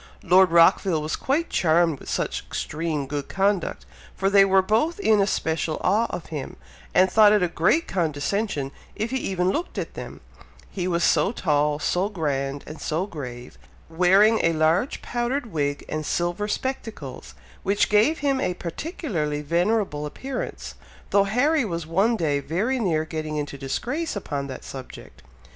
Lord 0.23 0.49
Rockville 0.49 0.99
was 1.03 1.15
quite 1.15 1.51
charmed 1.51 1.99
with 1.99 2.09
such 2.09 2.41
extreme 2.47 3.05
good 3.05 3.29
conduct, 3.29 3.85
for 4.15 4.31
they 4.31 4.43
were 4.43 4.63
both 4.63 4.99
in 4.99 5.21
especial 5.21 5.77
awe 5.83 6.07
of 6.09 6.25
him, 6.33 6.55
and 6.91 7.07
thought 7.07 7.31
it 7.33 7.43
a 7.43 7.47
great 7.47 7.87
condescension 7.87 8.71
if 8.95 9.11
he 9.11 9.17
even 9.17 9.51
looked 9.51 9.77
at 9.77 9.93
them, 9.93 10.21
he 10.71 10.87
was 10.87 11.03
so 11.03 11.31
tall, 11.31 11.77
so 11.77 12.09
grand, 12.09 12.63
and 12.65 12.81
so 12.81 13.05
grave, 13.05 13.59
wearing 13.89 14.39
a 14.43 14.53
large 14.53 15.03
powdered 15.03 15.51
wig 15.51 15.85
and 15.87 16.03
silver 16.03 16.47
spectacles, 16.47 17.35
which 17.61 17.87
gave 17.87 18.17
him 18.25 18.41
a 18.41 18.55
particularly 18.55 19.43
venerable 19.43 20.07
appearance, 20.07 20.73
though 21.11 21.25
Harry 21.25 21.63
was 21.63 21.85
one 21.85 22.15
day 22.17 22.39
very 22.39 22.79
near 22.79 23.05
getting 23.05 23.35
into 23.37 23.55
disgrace 23.55 24.15
upon 24.15 24.47
that 24.47 24.63
subject. 24.63 25.21